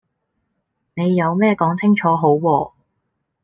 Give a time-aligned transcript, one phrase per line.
[0.95, 2.71] 你有咩講清楚好喎